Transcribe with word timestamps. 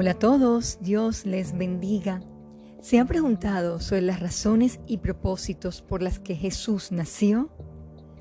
Hola 0.00 0.12
a 0.12 0.14
todos, 0.14 0.78
Dios 0.80 1.26
les 1.26 1.58
bendiga. 1.58 2.20
¿Se 2.80 3.00
han 3.00 3.08
preguntado 3.08 3.80
sobre 3.80 4.02
las 4.02 4.20
razones 4.20 4.78
y 4.86 4.98
propósitos 4.98 5.82
por 5.82 6.02
las 6.02 6.20
que 6.20 6.36
Jesús 6.36 6.92
nació? 6.92 7.50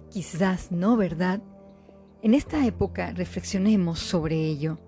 Quizás 0.09 0.71
no, 0.71 0.97
¿verdad? 0.97 1.39
En 2.23 2.33
esta 2.33 2.65
época 2.65 3.11
reflexionemos 3.11 3.99
sobre 3.99 4.37
ello. 4.37 4.79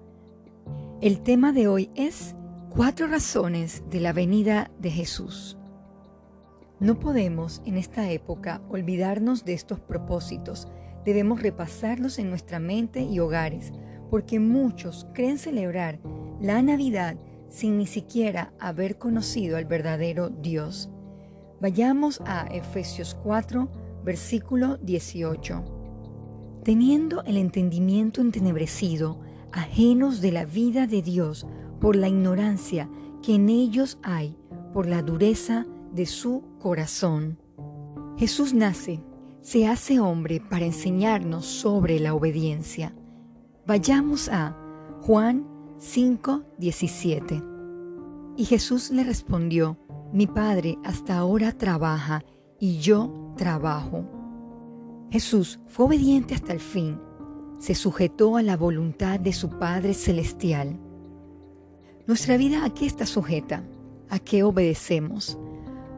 El 1.00 1.22
tema 1.22 1.54
de 1.54 1.68
hoy 1.68 1.92
es 1.94 2.34
cuatro 2.72 3.06
razones 3.06 3.84
de 3.92 4.00
la 4.00 4.12
venida 4.12 4.72
de 4.80 4.90
Jesús. 4.90 5.60
No 6.80 6.98
podemos 6.98 7.62
en 7.68 7.78
esta 7.78 8.10
época 8.10 8.64
olvidarnos 8.68 9.46
de 9.46 9.54
estos 9.54 9.80
propósitos. 9.80 10.68
Debemos 11.06 11.44
repasarlos 11.44 12.18
en 12.18 12.32
nuestra 12.32 12.58
mente 12.58 13.04
y 13.04 13.20
hogares, 13.20 13.74
porque 14.10 14.40
muchos 14.40 15.06
creen 15.14 15.38
celebrar 15.38 16.00
la 16.42 16.62
Navidad 16.62 17.18
sin 17.50 17.78
ni 17.78 17.88
siquiera 17.88 18.54
haber 18.60 18.98
conocido 18.98 19.58
al 19.58 19.66
verdadero 19.66 20.30
Dios. 20.30 20.90
Vayamos 21.60 22.22
a 22.26 22.48
Efesios 22.48 23.18
4, 23.24 23.70
versículo 24.04 24.78
18. 24.78 25.64
Teniendo 26.64 27.24
el 27.24 27.38
entendimiento 27.38 28.22
entenebrecido, 28.22 29.20
ajenos 29.52 30.22
de 30.22 30.32
la 30.32 30.46
vida 30.46 30.88
de 30.88 31.02
Dios 31.02 31.48
por 31.82 31.96
la 31.96 32.08
ignorancia 32.08 32.90
que 33.24 33.36
en 33.36 33.50
ellos 33.50 33.98
hay, 34.04 34.38
por 34.74 34.88
la 34.88 35.02
dureza 35.02 35.66
de 35.92 36.06
su 36.06 36.44
corazón. 36.60 37.40
Jesús 38.18 38.54
nace, 38.54 39.02
se 39.42 39.68
hace 39.68 40.00
hombre 40.00 40.42
para 40.42 40.66
enseñarnos 40.66 41.46
sobre 41.46 42.00
la 42.00 42.14
obediencia. 42.14 42.94
Vayamos 43.66 44.30
a 44.30 44.56
Juan 45.02 45.59
5, 45.82 46.44
17. 46.58 47.42
Y 48.36 48.44
Jesús 48.44 48.92
le 48.92 49.06
respondió, 49.06 49.78
mi 50.12 50.28
Padre 50.28 50.78
hasta 50.84 51.18
ahora 51.18 51.54
trabaja 51.54 52.22
y 52.60 52.80
yo 52.80 53.34
trabajo. 53.38 54.04
Jesús 55.10 55.62
fue 55.68 55.86
obediente 55.86 56.36
hasta 56.36 56.52
el 56.52 56.60
fin, 56.60 57.00
se 57.60 57.76
sujetó 57.76 58.36
a 58.36 58.44
la 58.44 58.58
voluntad 58.58 59.22
de 59.22 59.32
su 59.32 59.52
Padre 59.58 59.94
Celestial. 59.94 60.78
Nuestra 62.08 62.36
vida 62.36 62.66
a 62.66 62.74
qué 62.74 62.86
está 62.86 63.06
sujeta? 63.06 63.64
¿A 64.10 64.20
qué 64.20 64.44
obedecemos? 64.44 65.40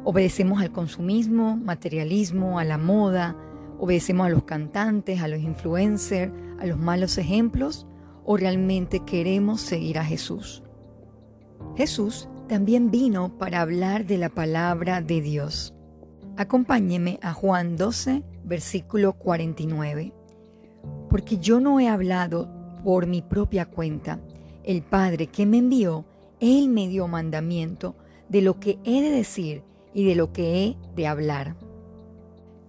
¿Obedecemos 0.04 0.62
al 0.62 0.72
consumismo, 0.72 1.58
materialismo, 1.58 2.60
a 2.60 2.66
la 2.66 2.78
moda? 2.78 3.36
¿Obedecemos 3.80 4.28
a 4.28 4.30
los 4.30 4.44
cantantes, 4.44 5.22
a 5.22 5.28
los 5.28 5.40
influencers, 5.40 6.32
a 6.60 6.68
los 6.68 6.78
malos 6.78 7.18
ejemplos? 7.18 7.88
O 8.26 8.38
realmente 8.38 9.02
queremos 9.02 9.62
seguir 9.62 9.98
a 10.00 10.06
Jesús. 10.06 10.64
Jesús 11.76 12.28
también 12.48 12.92
vino 12.92 13.38
para 13.38 13.62
hablar 13.62 14.06
de 14.06 14.18
la 14.18 14.30
palabra 14.30 15.02
de 15.02 15.22
Dios. 15.22 15.74
Acompáñeme 16.38 17.20
a 17.22 17.34
Juan 17.34 17.78
12, 17.78 18.24
versículo 18.44 19.14
49. 19.14 20.14
Porque 21.10 21.38
yo 21.38 21.60
no 21.60 21.80
he 21.80 21.88
hablado 21.88 22.50
por 22.84 23.08
mi 23.08 23.22
propia 23.22 23.66
cuenta. 23.66 24.20
El 24.64 24.82
Padre 24.82 25.28
que 25.28 25.46
me 25.46 25.58
envió, 25.60 26.06
Él 26.40 26.70
me 26.70 26.88
dio 26.88 27.08
mandamiento 27.08 27.96
de 28.30 28.42
lo 28.42 28.60
que 28.60 28.80
he 28.84 29.02
de 29.02 29.12
decir 29.12 29.64
y 29.94 30.06
de 30.06 30.16
lo 30.16 30.32
que 30.32 30.64
he 30.66 30.78
de 30.96 31.08
hablar. 31.08 31.56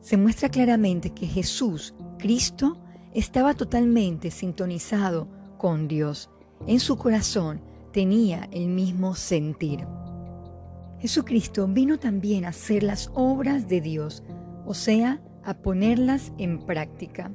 Se 0.00 0.16
muestra 0.16 0.48
claramente 0.48 1.10
que 1.10 1.26
Jesús, 1.26 1.94
Cristo, 2.18 2.76
estaba 3.14 3.54
totalmente 3.54 4.30
sintonizado 4.30 5.28
con 5.62 5.86
Dios. 5.86 6.28
En 6.66 6.80
su 6.80 6.98
corazón 6.98 7.60
tenía 7.92 8.48
el 8.50 8.66
mismo 8.66 9.14
sentir. 9.14 9.86
Jesucristo 10.98 11.68
vino 11.68 12.00
también 12.00 12.44
a 12.44 12.48
hacer 12.48 12.82
las 12.82 13.12
obras 13.14 13.68
de 13.68 13.80
Dios, 13.80 14.24
o 14.66 14.74
sea, 14.74 15.22
a 15.44 15.54
ponerlas 15.54 16.32
en 16.36 16.58
práctica. 16.58 17.30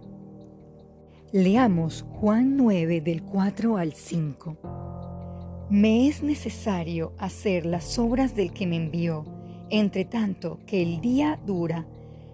Leamos 1.32 2.06
Juan 2.20 2.58
9 2.58 3.00
del 3.00 3.24
4 3.24 3.78
al 3.78 3.94
5. 3.94 5.68
Me 5.70 6.10
es 6.10 6.22
necesario 6.22 7.14
hacer 7.18 7.66
las 7.66 7.98
obras 7.98 8.36
del 8.36 8.52
que 8.52 8.68
me 8.68 8.76
envió, 8.76 9.24
entre 9.70 10.04
tanto 10.04 10.60
que 10.66 10.82
el 10.82 11.00
día 11.00 11.40
dura, 11.46 11.88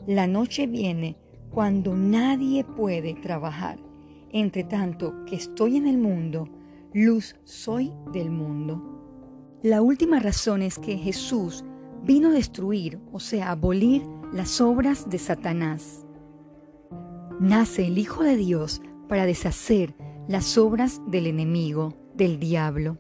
la 0.07 0.25
noche 0.25 0.65
viene 0.65 1.17
cuando 1.51 1.95
nadie 1.95 2.63
puede 2.63 3.13
trabajar. 3.13 3.82
Entre 4.35 4.63
tanto 4.63 5.13
que 5.25 5.35
estoy 5.35 5.77
en 5.77 5.85
el 5.85 5.99
mundo, 5.99 6.49
luz 6.91 7.35
soy 7.44 7.94
del 8.11 8.31
mundo. 8.31 8.81
La 9.61 9.83
última 9.83 10.19
razón 10.19 10.63
es 10.63 10.79
que 10.79 10.97
Jesús 10.97 11.63
vino 12.03 12.29
a 12.29 12.33
destruir, 12.33 12.99
o 13.11 13.19
sea, 13.19 13.51
abolir 13.51 14.01
las 14.33 14.59
obras 14.59 15.07
de 15.07 15.19
Satanás. 15.19 16.07
Nace 17.39 17.85
el 17.85 17.99
Hijo 17.99 18.23
de 18.23 18.35
Dios 18.35 18.81
para 19.07 19.27
deshacer 19.27 19.94
las 20.27 20.57
obras 20.57 21.00
del 21.05 21.27
enemigo, 21.27 21.94
del 22.15 22.39
diablo. 22.39 22.97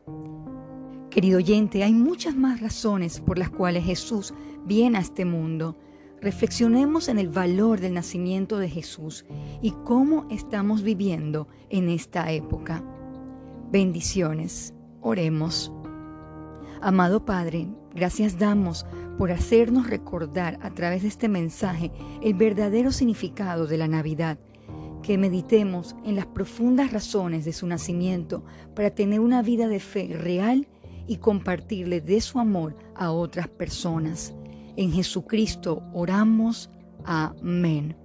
Querido 1.09 1.39
oyente, 1.39 1.83
hay 1.83 1.93
muchas 1.93 2.35
más 2.35 2.61
razones 2.61 3.19
por 3.19 3.39
las 3.39 3.49
cuales 3.49 3.85
Jesús 3.85 4.35
viene 4.67 4.99
a 4.99 5.01
este 5.01 5.25
mundo, 5.25 5.77
reflexionemos 6.23 7.09
en 7.09 7.19
el 7.19 7.27
valor 7.27 7.81
del 7.81 7.93
nacimiento 7.93 8.57
de 8.57 8.69
Jesús 8.69 9.25
y 9.61 9.71
cómo 9.83 10.25
estamos 10.31 10.81
viviendo 10.81 11.49
en 11.69 11.89
esta 11.89 12.31
época. 12.31 12.81
Bendiciones. 13.69 14.73
Oremos. 15.01 15.73
Amado 16.81 17.25
Padre, 17.25 17.67
gracias 17.93 18.39
damos 18.39 18.85
por 19.17 19.33
hacernos 19.33 19.89
recordar 19.89 20.59
a 20.61 20.69
través 20.73 21.01
de 21.01 21.09
este 21.09 21.27
mensaje 21.27 21.91
el 22.21 22.35
verdadero 22.35 22.93
significado 22.93 23.67
de 23.67 23.77
la 23.77 23.89
Navidad, 23.89 24.39
que 25.01 25.17
meditemos 25.17 25.93
en 26.05 26.15
las 26.15 26.25
profundas 26.27 26.93
razones 26.93 27.43
de 27.43 27.51
su 27.51 27.67
nacimiento 27.67 28.45
para 28.75 28.91
tener 28.91 29.19
una 29.19 29.41
vida 29.41 29.67
de 29.67 29.81
fe 29.81 30.15
real 30.17 30.69
y 31.05 31.17
compartirle 31.17 31.99
de 31.99 32.21
su 32.21 32.39
amor 32.39 32.77
a 32.95 33.11
otras 33.11 33.49
personas. 33.49 34.33
En 34.75 34.91
Jesucristo 34.91 35.83
oramos. 35.93 36.69
Amén. 37.05 38.02